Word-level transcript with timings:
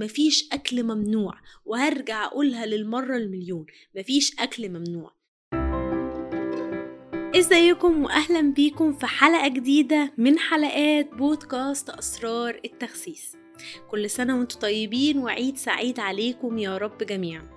مفيش 0.00 0.48
أكل 0.52 0.82
ممنوع 0.82 1.34
وهرجع 1.64 2.24
أقولها 2.24 2.66
للمرة 2.66 3.16
المليون 3.16 3.66
مفيش 3.96 4.36
أكل 4.38 4.68
ممنوع. 4.68 5.12
إزيكم 7.38 8.04
واهلا 8.04 8.40
بيكم 8.40 8.92
في 8.92 9.06
حلقة 9.06 9.48
جديدة 9.48 10.12
من 10.18 10.38
حلقات 10.38 11.14
بودكاست 11.14 11.90
أسرار 11.90 12.60
التخسيس. 12.64 13.36
كل 13.90 14.10
سنة 14.10 14.38
وأنتم 14.38 14.58
طيبين 14.58 15.18
وعيد 15.18 15.56
سعيد 15.56 16.00
عليكم 16.00 16.58
يا 16.58 16.78
رب 16.78 16.98
جميعا. 16.98 17.48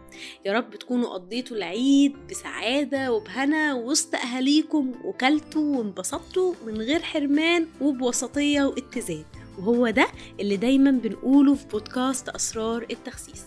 يا 0.46 0.54
رب 0.54 0.76
تكونوا 0.76 1.14
قضيتوا 1.14 1.58
العيد 1.58 2.28
بسعادة 2.30 3.12
وبهنا 3.14 3.74
وسط 3.74 4.16
أهاليكم 4.16 4.94
وكلتوا 5.06 5.78
وانبسطتوا 5.78 6.54
من 6.66 6.82
غير 6.82 7.02
حرمان 7.02 7.68
وبوسطية 7.82 8.64
واتزان. 8.64 9.39
وهو 9.60 9.90
ده 9.90 10.08
اللي 10.40 10.58
دايما 10.58 10.92
بنقوله 10.92 11.56
في 11.56 11.68
بودكاست 11.68 12.30
أسرار 12.30 12.86
التخسيس. 12.92 13.44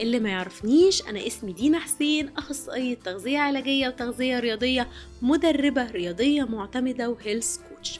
اللي 0.00 0.20
ما 0.20 0.28
يعرفنيش 0.28 1.02
أنا 1.02 1.26
اسمي 1.26 1.52
دينا 1.52 1.78
حسين 1.78 2.28
أخصائية 2.36 2.94
تغذية 2.94 3.38
علاجية 3.38 3.88
وتغذية 3.88 4.38
رياضية 4.38 4.88
مدربة 5.22 5.90
رياضية 5.90 6.42
معتمدة 6.44 7.10
وهيلث 7.10 7.58
كوتش. 7.68 7.98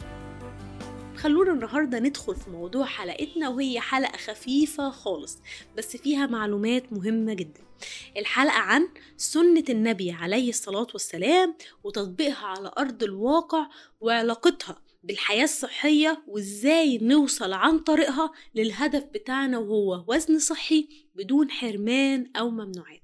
خلونا 1.17 1.53
النهاردة 1.53 1.99
ندخل 1.99 2.37
في 2.37 2.51
موضوع 2.51 2.85
حلقتنا 2.87 3.49
وهي 3.49 3.81
حلقة 3.81 4.17
خفيفة 4.19 4.91
خالص 4.91 5.39
بس 5.77 5.97
فيها 5.97 6.27
معلومات 6.27 6.93
مهمة 6.93 7.35
جدا. 7.35 7.61
الحلقة 8.17 8.59
عن 8.59 8.89
سنة 9.17 9.65
النبي 9.69 10.11
عليه 10.13 10.49
الصلاة 10.49 10.87
والسلام 10.93 11.55
وتطبيقها 11.85 12.47
على 12.47 12.73
أرض 12.79 13.03
الواقع 13.03 13.67
وعلاقتها 14.01 14.79
بالحياة 15.07 15.45
الصحية 15.45 16.25
وإزاي 16.27 16.99
نوصل 16.99 17.53
عن 17.53 17.79
طريقها 17.79 18.33
للهدف 18.55 19.05
بتاعنا 19.05 19.59
وهو 19.59 20.05
وزن 20.09 20.39
صحي 20.39 20.89
بدون 21.15 21.51
حرمان 21.51 22.31
أو 22.37 22.51
ممنوعات. 22.51 23.03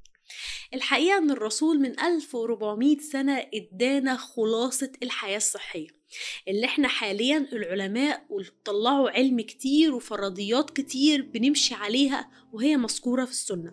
الحقيقة 0.74 1.18
أن 1.18 1.30
الرسول 1.30 1.80
من 1.80 2.00
1400 2.00 2.98
سنة 2.98 3.46
إدانا 3.54 4.16
خلاصة 4.16 4.92
الحياة 5.02 5.36
الصحية. 5.36 6.01
اللي 6.48 6.66
إحنا 6.66 6.88
حاليا 6.88 7.48
العلماء 7.52 8.26
طلعوا 8.64 9.10
علم 9.10 9.40
كتير 9.40 9.94
وفرضيات 9.94 10.70
كتير 10.70 11.22
بنمشي 11.22 11.74
عليها 11.74 12.30
وهي 12.52 12.76
مذكورة 12.76 13.24
في 13.24 13.30
السنة. 13.30 13.72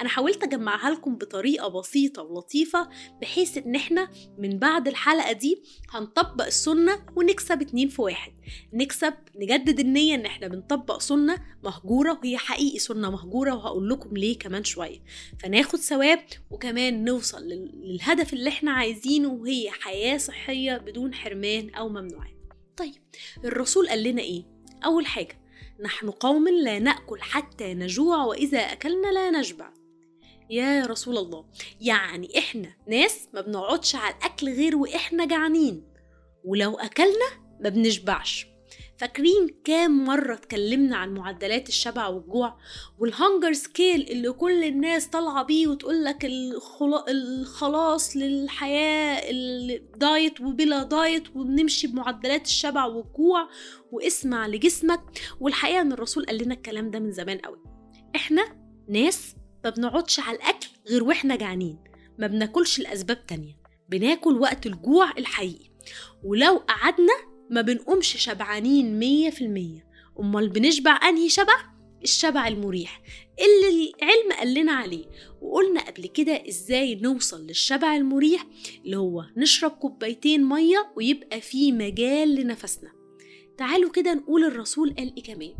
أنا 0.00 0.08
حاولت 0.08 0.42
أجمعها 0.42 0.90
لكم 0.90 1.16
بطريقة 1.16 1.68
بسيطة 1.68 2.22
ولطيفة 2.22 2.88
بحيث 3.22 3.58
إن 3.58 3.74
إحنا 3.74 4.10
من 4.38 4.58
بعد 4.58 4.88
الحلقة 4.88 5.32
دي 5.32 5.62
هنطبق 5.90 6.46
السنة 6.46 7.06
ونكسب 7.16 7.62
اتنين 7.62 7.88
في 7.88 8.02
واحد. 8.02 8.32
نكسب 8.72 9.14
نجدد 9.36 9.80
النية 9.80 10.14
إن 10.14 10.26
إحنا 10.26 10.48
بنطبق 10.48 11.00
سنة 11.00 11.38
مهجورة 11.64 12.18
وهي 12.22 12.36
حقيقي 12.38 12.78
سنة 12.78 13.10
مهجورة 13.10 13.54
وهقول 13.54 13.88
لكم 13.90 14.16
ليه 14.16 14.38
كمان 14.38 14.64
شوية. 14.64 15.02
فناخد 15.42 15.78
ثواب 15.78 16.24
وكمان 16.50 17.04
نوصل 17.04 17.42
للهدف 17.48 18.32
اللي 18.32 18.48
إحنا 18.48 18.72
عايزينه 18.72 19.28
وهي 19.28 19.70
حياة 19.70 20.16
صحية 20.16 20.76
بدون 20.76 21.14
حرمان 21.14 21.70
أو 21.80 21.88
ممنوعات 21.88 22.36
طيب 22.76 23.02
الرسول 23.44 23.88
قال 23.88 24.02
لنا 24.02 24.22
إيه؟ 24.22 24.44
أول 24.84 25.06
حاجة 25.06 25.40
نحن 25.80 26.10
قوم 26.10 26.48
لا 26.48 26.78
نأكل 26.78 27.20
حتى 27.22 27.74
نجوع 27.74 28.24
وإذا 28.24 28.58
أكلنا 28.58 29.08
لا 29.08 29.30
نشبع. 29.30 29.72
يا 30.50 30.86
رسول 30.86 31.18
الله 31.18 31.44
يعني 31.80 32.38
إحنا 32.38 32.76
ناس 32.88 33.28
ما 33.34 33.40
بنقعدش 33.40 33.94
على 33.96 34.14
الأكل 34.14 34.48
غير 34.48 34.76
وإحنا 34.76 35.24
جعانين. 35.24 35.84
ولو 36.44 36.78
أكلنا 36.78 37.58
ما 37.60 37.68
بنشبعش. 37.68 38.46
فاكرين 38.98 39.48
كام 39.64 40.04
مرة 40.04 40.34
اتكلمنا 40.34 40.96
عن 40.96 41.14
معدلات 41.14 41.68
الشبع 41.68 42.06
والجوع 42.08 42.58
وال 42.98 43.11
hunger 43.11 43.52
scale 43.52 44.08
اللي 44.10 44.32
كل 44.32 44.64
الناس 44.64 45.06
طالعة 45.06 45.42
بيه 45.44 45.66
وتقولك 45.66 46.24
الخلاص 47.08 48.16
للحياة 48.16 49.30
الدايت 49.30 50.40
وبلا 50.40 50.82
دايت 50.82 51.36
وبنمشي 51.36 51.86
بمعدلات 51.86 52.46
الشبع 52.46 52.84
والجوع 52.84 53.48
واسمع 53.92 54.46
لجسمك. 54.46 55.00
والحقيقة 55.40 55.80
إن 55.80 55.92
الرسول 55.92 56.26
قال 56.26 56.42
لنا 56.44 56.54
الكلام 56.54 56.90
ده 56.90 56.98
من 56.98 57.12
زمان 57.12 57.38
قوي. 57.38 57.58
إحنا 58.16 58.42
ناس 58.88 59.36
ما 59.64 59.70
بنقعدش 59.70 60.20
على 60.20 60.36
الأكل 60.36 60.68
غير 60.88 61.04
وإحنا 61.04 61.36
جعانين. 61.36 61.78
ما 62.18 62.26
بناكلش 62.26 62.78
لأسباب 62.80 63.26
تانية. 63.26 63.56
بناكل 63.88 64.38
وقت 64.38 64.66
الجوع 64.66 65.10
الحقيقي. 65.18 65.70
ولو 66.24 66.56
قعدنا 66.56 67.12
ما 67.50 67.60
بنقومش 67.60 68.16
شبعانين 68.16 68.98
مية 68.98 69.30
في 69.30 69.44
المية. 69.44 69.86
أمال 70.20 70.48
بنشبع 70.48 71.08
أنهي 71.08 71.28
شبع؟ 71.28 71.54
الشبع 72.02 72.48
المريح. 72.48 73.02
اللي 73.38 73.92
العلم 74.02 74.32
قال 74.38 74.54
لنا 74.54 74.72
عليه. 74.72 75.04
وقلنا 75.42 75.80
قبل 75.80 76.06
كده 76.06 76.42
إزاي 76.48 76.94
نوصل 76.94 77.46
للشبع 77.46 77.96
المريح 77.96 78.46
اللي 78.84 78.96
هو 78.96 79.24
نشرب 79.36 79.70
كوبايتين 79.70 80.44
مية 80.44 80.92
ويبقى 80.96 81.40
فيه 81.40 81.72
مجال 81.72 82.34
لنفسنا. 82.34 82.92
تعالوا 83.58 83.90
كده 83.90 84.14
نقول 84.14 84.44
الرسول 84.44 84.94
قال 84.94 85.12
إيه 85.16 85.22
كمان. 85.22 85.54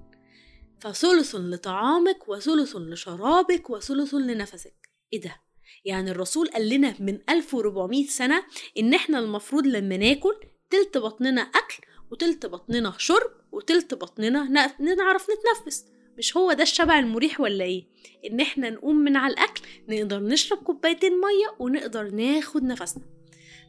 فثلث 0.80 1.34
لطعامك 1.34 2.28
وثلث 2.28 2.76
لشرابك 2.76 3.70
وثلث 3.70 4.14
لنفسك. 4.14 4.74
إيه 5.12 5.20
ده؟ 5.20 5.36
يعني 5.84 6.10
الرسول 6.10 6.48
قال 6.48 6.68
لنا 6.68 6.94
من 7.00 7.18
1400 7.28 8.06
سنة 8.06 8.42
إن 8.78 8.94
إحنا 8.94 9.18
المفروض 9.18 9.66
لما 9.66 9.96
ناكل 9.96 10.34
تلت 10.70 10.98
بطننا 10.98 11.40
أكل 11.40 11.78
وتلت 12.10 12.46
بطننا 12.46 12.94
شرب 12.98 13.30
وتلت 13.52 13.94
بطننا 13.94 14.44
نعرف 14.80 15.26
نتنفس. 15.30 15.84
مش 16.18 16.36
هو 16.36 16.52
ده 16.52 16.62
الشبع 16.62 16.98
المريح 16.98 17.40
ولا 17.40 17.64
إيه؟ 17.64 17.84
إن 18.30 18.40
إحنا 18.40 18.70
نقوم 18.70 18.96
من 18.96 19.16
على 19.16 19.32
الأكل 19.32 19.62
نقدر 19.88 20.20
نشرب 20.20 20.58
كوبايتين 20.58 21.12
مية 21.12 21.56
ونقدر 21.58 22.10
ناخد 22.10 22.62
نفسنا. 22.62 23.04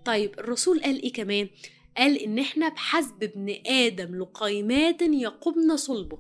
طيب 0.05 0.39
الرسول 0.39 0.81
قال 0.81 1.01
إيه 1.01 1.13
كمان؟ 1.13 1.49
قال 1.97 2.17
إن 2.17 2.39
إحنا 2.39 2.69
بحسب 2.69 3.23
ابن 3.23 3.55
آدم 3.65 4.15
لقيمات 4.15 5.01
يقبن 5.01 5.77
صلبه. 5.77 6.19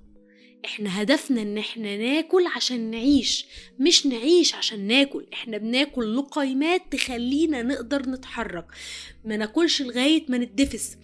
إحنا 0.65 1.01
هدفنا 1.01 1.41
إن 1.41 1.57
إحنا 1.57 1.97
ناكل 1.97 2.45
عشان 2.55 2.91
نعيش 2.91 3.45
مش 3.79 4.05
نعيش 4.05 4.55
عشان 4.55 4.87
ناكل 4.87 5.25
إحنا 5.33 5.57
بناكل 5.57 6.15
لقيمات 6.15 6.81
تخلينا 6.91 7.61
نقدر 7.61 8.09
نتحرك. 8.09 8.65
ما 9.25 9.37
ناكلش 9.37 9.81
لغاية 9.81 10.25
ما 10.29 10.37
نتدفس. 10.37 10.97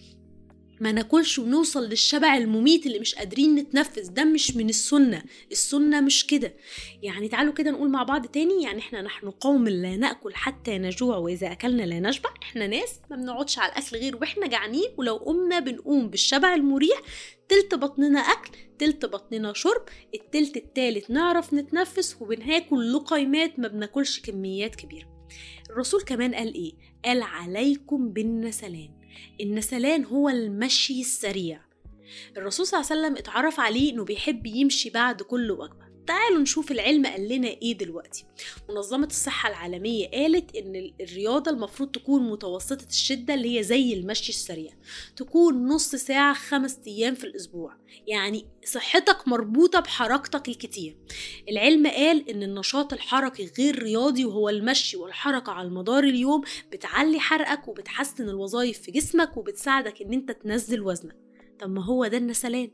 ما 0.79 0.91
ناكلش 0.91 1.39
ونوصل 1.39 1.89
للشبع 1.89 2.37
المميت 2.37 2.85
اللي 2.85 2.99
مش 2.99 3.15
قادرين 3.15 3.55
نتنفس. 3.55 4.07
ده 4.07 4.23
مش 4.23 4.55
من 4.55 4.69
السنة. 4.69 5.23
السنة 5.51 6.01
مش 6.01 6.27
كده. 6.27 6.53
يعني 7.03 7.27
تعالوا 7.27 7.53
كده 7.53 7.71
نقول 7.71 7.89
مع 7.89 8.03
بعض 8.03 8.25
تاني. 8.25 8.63
يعني 8.63 8.79
إحنا 8.79 9.01
نحن 9.01 9.29
قوم 9.29 9.67
لا 9.67 9.95
نأكل 9.95 10.35
حتى 10.35 10.77
نجوع 10.77 11.17
وإذا 11.17 11.51
أكلنا 11.51 11.83
لا 11.83 11.99
نشبع. 11.99 12.29
إحنا 12.43 12.67
ناس 12.67 12.99
ما 13.09 13.15
بنقعدش 13.15 13.59
على 13.59 13.71
الأكل 13.71 13.97
غير 13.97 14.15
وإحنا 14.15 14.47
جعانين. 14.47 14.89
ولو 14.97 15.15
قمنا 15.15 15.59
بنقوم 15.59 16.09
بالشبع 16.09 16.55
المريح. 16.55 17.01
تلت 17.49 17.75
بطننا 17.75 18.19
أكل 18.19 18.51
تلت 18.79 19.05
بطننا 19.05 19.53
شرب. 19.53 19.81
التلت 20.15 20.57
التالت 20.57 21.09
نعرف 21.09 21.53
نتنفس 21.53 22.17
وبناكل 22.21 22.93
لقيمات 22.93 23.59
ما 23.59 23.67
بناكلش 23.67 24.19
كميات 24.19 24.75
كبيرة. 24.75 25.17
الرسول 25.69 26.01
كمان 26.01 26.35
قال 26.35 26.53
إيه؟ 26.53 26.73
قال 27.05 27.21
عليكم 27.21 28.09
بالنسلان. 28.09 28.96
النسلان 29.41 30.05
هو 30.05 30.29
المشي 30.29 31.01
السريع. 31.01 31.61
الرسول 32.37 32.67
صلى 32.67 32.79
الله 32.79 32.91
عليه 32.91 33.01
وسلم 33.01 33.17
اتعرف 33.17 33.59
عليه 33.59 33.93
إنه 33.93 34.03
بيحب 34.03 34.45
يمشي 34.45 34.89
بعد 34.89 35.21
كل 35.21 35.51
وجبه 35.51 35.86
تعالوا 36.07 36.39
نشوف 36.39 36.71
العلم 36.71 37.05
قال 37.05 37.29
لنا 37.29 37.47
إيه 37.47 37.77
دلوقتي. 37.77 38.25
منظمة 38.69 39.07
الصحة 39.07 39.49
العالمية 39.49 40.07
قالت 40.07 40.55
إن 40.55 40.91
الرياضة 41.01 41.51
المفروض 41.51 41.91
تكون 41.91 42.29
متوسطة 42.29 42.87
الشدة 42.89 43.33
اللي 43.33 43.57
هي 43.57 43.63
زي 43.63 43.93
المشي 43.93 44.29
السريع. 44.29 44.71
تكون 45.15 45.67
نص 45.67 45.95
ساعة 45.95 46.33
خمس 46.33 46.79
أيام 46.87 47.15
في 47.15 47.23
الأسبوع. 47.23 47.73
يعني 48.07 48.45
صحتك 48.65 49.27
مربوطة 49.27 49.79
بحركتك 49.79 50.47
الكتير. 50.47 50.97
العلم 51.49 51.87
قال 51.87 52.29
إن 52.29 52.43
النشاط 52.43 52.93
الحركي 52.93 53.51
غير 53.57 53.83
رياضي 53.83 54.25
وهو 54.25 54.49
المشي 54.49 54.97
والحركة 54.97 55.51
على 55.51 55.69
مدار 55.69 56.03
اليوم 56.03 56.41
بتعلي 56.71 57.19
حرقك 57.19 57.67
وبتحسن 57.67 58.29
الوظائف 58.29 58.81
في 58.81 58.91
جسمك 58.91 59.37
وبتساعدك 59.37 60.01
إن 60.01 60.13
أنت 60.13 60.31
تنزل 60.31 60.81
وزنك. 60.81 61.26
طب 61.59 61.69
ما 61.69 61.83
هو 61.85 62.07
ده 62.07 62.17
النسلان 62.17 62.71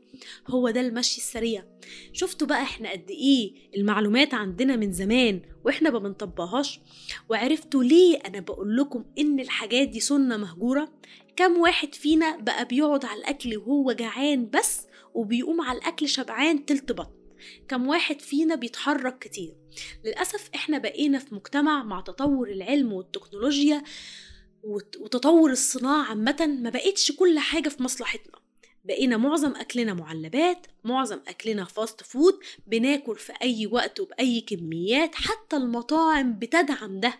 هو 0.48 0.70
ده 0.70 0.80
المشي 0.80 1.18
السريع. 1.20 1.64
شفتوا 2.12 2.46
بقى 2.46 2.62
إحنا 2.62 2.90
قد 2.92 3.10
إيه 3.10 3.52
المعلومات 3.76 4.34
عندنا 4.34 4.76
من 4.76 4.92
زمان 4.92 5.42
وإحنا 5.64 5.90
ما 5.90 5.98
بنطبقهاش؟ 5.98 6.80
وعرفتوا 7.28 7.84
ليه 7.84 8.16
أنا 8.16 8.40
بقول 8.40 8.76
لكم 8.76 9.04
ان 9.18 9.40
الحاجات 9.40 9.88
دي 9.88 10.00
سنة 10.00 10.36
مهجورة؟ 10.36 10.92
كم 11.36 11.58
واحد 11.58 11.94
فينا 11.94 12.36
بقى 12.36 12.64
بيقعد 12.64 13.04
على 13.04 13.20
الأكل 13.20 13.56
وهو 13.56 13.92
جعان 13.92 14.50
بس 14.50 14.80
وبيقوم 15.14 15.60
على 15.60 15.78
الأكل 15.78 16.08
شبعان 16.08 16.66
تلت 16.66 16.92
بطن 16.92 17.14
كم 17.68 17.86
واحد 17.86 18.20
فينا 18.20 18.54
بيتحرك 18.54 19.18
كتير؟ 19.18 19.54
للأسف 20.04 20.50
إحنا 20.54 20.78
بقينا 20.78 21.18
في 21.18 21.34
مجتمع 21.34 21.82
مع 21.82 22.00
تطور 22.00 22.48
العلم 22.48 22.92
والتكنولوجيا 22.92 23.82
وتطور 25.00 25.50
الصناعة 25.50 26.02
عامة 26.08 26.58
ما 26.62 26.70
بقتش 26.70 27.12
كل 27.12 27.38
حاجة 27.38 27.68
في 27.68 27.82
مصلحتنا. 27.82 28.43
بقينا 28.84 29.16
معظم 29.16 29.56
أكلنا 29.56 29.94
معلبات 29.94 30.66
معظم 30.84 31.20
أكلنا 31.28 31.64
fast 31.64 32.02
food 32.02 32.34
بناكل 32.66 33.16
في 33.16 33.32
أي 33.42 33.66
وقت 33.66 34.00
وبأي 34.00 34.40
كميات 34.40 35.14
حتى 35.14 35.56
المطاعم 35.56 36.38
بتدعم 36.38 37.00
ده. 37.00 37.14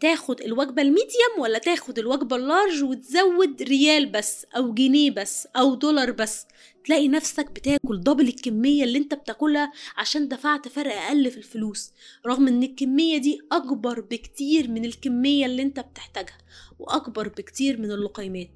تاخد 0.00 0.40
الوجبة 0.40 0.82
ال 0.82 0.89
medium 0.89 1.32
ولا 1.38 1.58
تاخد 1.58 1.98
الوجبة 1.98 2.36
ال 2.36 2.44
large 2.44 2.82
وتزود 2.82 3.62
ريال 3.62 4.06
بس 4.06 4.46
أو 4.56 4.74
جنيه 4.74 5.10
بس 5.10 5.48
أو 5.56 5.74
دولار 5.74 6.10
بس؟ 6.10 6.46
تلاقي 6.84 7.08
نفسك 7.08 7.50
بتاكل 7.50 8.00
double 8.00 8.28
الكمية 8.28 8.84
اللي 8.84 8.98
انت 8.98 9.14
بتاكلها 9.14 9.72
عشان 9.96 10.28
دفعت 10.28 10.68
فرق 10.68 10.94
أقل 10.94 11.30
في 11.30 11.36
الفلوس. 11.36 11.90
رغم 12.26 12.48
إن 12.48 12.62
الكمية 12.62 13.18
دي 13.18 13.40
أكبر 13.52 14.00
بكتير 14.00 14.70
من 14.70 14.84
الكمية 14.84 15.46
اللي 15.46 15.62
انت 15.62 15.80
بتحتاجها 15.80 16.38
وأكبر 16.78 17.28
بكتير 17.28 17.80
من 17.80 17.90
اللقيمات. 17.92 18.50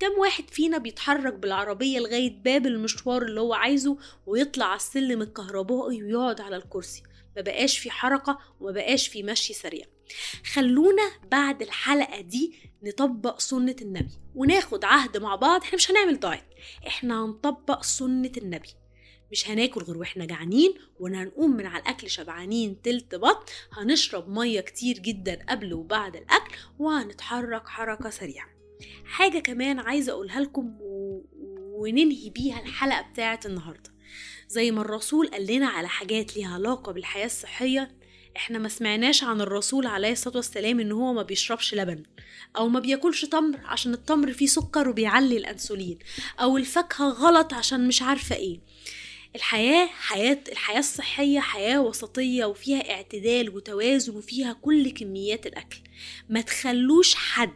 كم 0.00 0.12
واحد 0.18 0.50
فينا 0.50 0.78
بيتحرك 0.78 1.34
بالعربية 1.34 1.98
لغاية 1.98 2.42
باب 2.42 2.66
المشوار 2.66 3.22
اللي 3.22 3.40
هو 3.40 3.54
عايزه 3.54 3.98
ويطلع 4.26 4.66
على 4.66 4.76
السلم 4.76 5.22
الكهربائي 5.22 6.02
ويقعد 6.02 6.40
على 6.40 6.56
الكرسي. 6.56 7.02
ما 7.36 7.42
بقاش 7.42 7.78
في 7.78 7.90
حركة 7.90 8.38
وما 8.60 8.72
بقاش 8.72 9.08
في 9.08 9.22
مشي 9.22 9.54
سريع. 9.54 9.86
خلونا 10.52 11.02
بعد 11.30 11.62
الحلقة 11.62 12.20
دي 12.20 12.54
نطبق 12.82 13.40
سنة 13.40 13.76
النبي. 13.82 14.18
وناخد 14.34 14.84
عهد 14.84 15.16
مع 15.16 15.34
بعض 15.34 15.62
إحنا 15.62 15.74
مش 15.76 15.90
هنعمل 15.90 16.20
دايت 16.20 16.44
إحنا 16.86 17.24
هنطبق 17.24 17.82
سنة 17.82 18.32
النبي. 18.36 18.68
مش 19.32 19.50
هناكل 19.50 19.80
غير 19.82 19.98
وإحنا 19.98 20.24
جعانين 20.24 20.74
وهنقوم 21.00 21.56
من 21.56 21.66
على 21.66 21.82
الأكل 21.82 22.10
شبعانين 22.10 22.82
تلت 22.82 23.14
بط. 23.14 23.50
هنشرب 23.72 24.28
مية 24.28 24.60
كتير 24.60 24.98
جدا 24.98 25.44
قبل 25.48 25.74
وبعد 25.74 26.16
الأكل 26.16 26.54
وهنتحرك 26.78 27.68
حركة 27.68 28.10
سريعة. 28.10 28.48
حاجة 29.04 29.38
كمان 29.38 29.78
عايزة 29.78 30.12
أقولها 30.12 30.40
لكم 30.40 30.76
و... 30.80 31.22
وننهي 31.78 32.30
بيها 32.30 32.60
الحلقة 32.60 33.02
بتاعة 33.12 33.40
النهاردة. 33.46 33.94
زي 34.48 34.70
ما 34.70 34.80
الرسول 34.80 35.28
قال 35.28 35.46
لنا 35.46 35.66
على 35.68 35.88
حاجات 35.88 36.36
ليها 36.36 36.54
علاقة 36.54 36.92
بالحياة 36.92 37.26
الصحية 37.26 37.90
إحنا 38.36 38.58
ما 38.58 38.68
سمعناش 38.68 39.24
عن 39.24 39.40
الرسول 39.40 39.86
عليه 39.86 40.12
الصلاة 40.12 40.36
والسلام 40.36 40.80
إن 40.80 40.92
هو 40.92 41.12
ما 41.12 41.22
بيشربش 41.22 41.74
لبن 41.74 42.02
أو 42.56 42.68
ما 42.68 42.80
بياكلش 42.80 43.24
تمر 43.24 43.60
عشان 43.64 43.94
التمر 43.94 44.32
فيه 44.32 44.46
سكر 44.46 44.88
وبيعلي 44.88 45.36
الأنسولين 45.36 45.98
أو 46.40 46.56
الفاكهة 46.56 47.08
غلط 47.08 47.54
عشان 47.54 47.88
مش 47.88 48.02
عارفة 48.02 48.36
إيه. 48.36 48.60
الحياة 49.36 49.86
حياة 49.86 50.38
الحياة 50.52 50.78
الصحية 50.78 51.40
حياة 51.40 51.80
وسطية 51.80 52.44
وفيها 52.44 52.90
اعتدال 52.90 53.56
وتوازن 53.56 54.16
وفيها 54.16 54.52
كل 54.52 54.90
كميات 54.90 55.46
الأكل. 55.46 55.78
ما 56.28 56.40
تخلوش 56.40 57.14
حد 57.14 57.50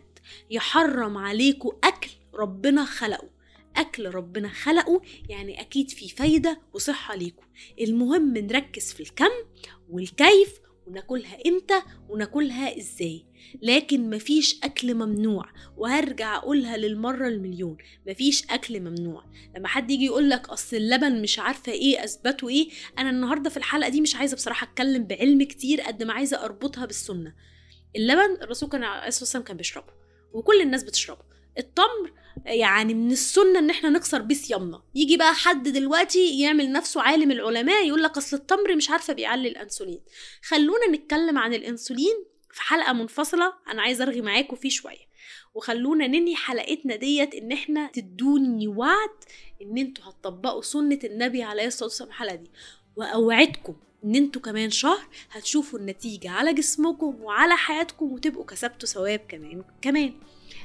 يحرم 0.50 1.16
عليكم 1.18 1.72
أكل 1.84 2.10
ربنا 2.34 2.84
خلقه. 2.84 3.30
أكل 3.76 4.06
ربنا 4.06 4.48
خلقه 4.48 5.02
يعني 5.28 5.60
أكيد 5.60 5.90
في 5.90 6.08
فايدة 6.08 6.60
وصحة 6.72 7.14
ليكم 7.16 7.44
المهم 7.80 8.36
نركز 8.38 8.92
في 8.92 9.00
الكم 9.02 9.30
والكيف 9.88 10.60
وناكلها 10.86 11.38
إمتى 11.46 11.82
وناكلها 12.08 12.78
إزاي. 12.78 13.24
لكن 13.62 14.10
مفيش 14.10 14.60
أكل 14.64 14.94
ممنوع 14.94 15.44
وهرجع 15.76 16.36
أقولها 16.36 16.76
للمرة 16.76 17.28
المليون 17.28 17.76
مفيش 18.06 18.44
أكل 18.50 18.80
ممنوع. 18.80 19.24
لما 19.56 19.68
حد 19.68 19.90
يجي 19.90 20.04
يقول 20.04 20.30
لك 20.30 20.48
أصل 20.48 20.76
اللبن 20.76 21.22
مش 21.22 21.38
عارفة 21.38 21.72
إيه 21.72 22.04
اثبته 22.04 22.48
إيه 22.48 22.68
أنا 22.98 23.10
النهارده 23.10 23.50
في 23.50 23.56
الحلقة 23.56 23.88
دي 23.88 24.00
مش 24.00 24.16
عايزة 24.16 24.36
بصراحة 24.36 24.64
أتكلم 24.64 25.04
بعلم 25.04 25.42
كتير 25.42 25.80
قد 25.80 26.02
ما 26.02 26.12
عايزة 26.12 26.44
أربطها 26.44 26.86
بالسنة. 26.86 27.34
اللبن 27.96 28.42
الرسول 28.42 28.68
كان 28.68 28.84
عليه 28.84 29.08
الصلاة 29.08 29.22
والسلام 29.22 29.44
كان 29.44 29.56
بيشربه. 29.56 29.97
وكل 30.32 30.60
الناس 30.60 30.82
بتشربه. 30.82 31.22
التمر 31.58 32.12
يعني 32.46 32.94
من 32.94 33.10
السنة 33.12 33.58
إن 33.58 33.70
إحنا 33.70 33.90
نكسر 33.90 34.22
بيه 34.22 34.34
صيامنا 34.34 34.82
يجي 34.94 35.16
بقى 35.16 35.34
حد 35.34 35.68
دلوقتي 35.68 36.40
يعمل 36.40 36.72
نفسه 36.72 37.02
عالم 37.02 37.30
العلماء 37.30 37.86
يقول 37.86 38.02
لك 38.02 38.16
أصل 38.16 38.36
التمر 38.36 38.76
مش 38.76 38.90
عارفة 38.90 39.12
بيعلي 39.12 39.48
الأنسولين. 39.48 40.00
خلونا 40.42 40.86
نتكلم 40.90 41.38
عن 41.38 41.54
الأنسولين 41.54 42.24
في 42.52 42.62
حلقة 42.62 42.92
منفصلة. 42.92 43.52
أنا 43.68 43.82
عايزة 43.82 44.04
أرغي 44.04 44.20
معاكم 44.20 44.56
فيه 44.56 44.68
شوية. 44.68 45.08
وخلونا 45.54 46.06
ننهي 46.06 46.36
حلقتنا 46.36 46.96
ديت 46.96 47.34
إن 47.34 47.52
إحنا 47.52 47.90
تدوني 47.92 48.68
وعد 48.68 49.10
إن 49.62 49.78
إنتوا 49.78 50.04
هتطبقوا 50.04 50.62
سنة 50.62 50.98
النبي 51.04 51.42
عليه 51.42 51.66
الصلاة 51.66 51.88
والسلام 51.88 52.10
الحلقة 52.10 52.34
دي. 52.34 52.50
وأوعدكم 52.96 53.76
ان 54.04 54.14
أنتوا 54.14 54.42
كمان 54.42 54.70
شهر 54.70 55.06
هتشوفوا 55.30 55.78
النتيجة 55.78 56.30
على 56.30 56.52
جسمكم 56.52 57.22
وعلى 57.22 57.56
حياتكم 57.56 58.12
وتبقوا 58.12 58.44
كسبتوا 58.44 58.88
ثواب 58.88 59.20
كمان. 59.28 59.62
كمان 59.82 60.12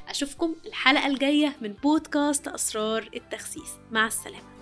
أشوفكم 0.08 0.54
الحلقة 0.66 1.06
الجاية 1.06 1.56
من 1.60 1.72
بودكاست 1.72 2.48
أسرار 2.48 3.10
التخسيس. 3.14 3.70
مع 3.90 4.06
السلامة. 4.06 4.53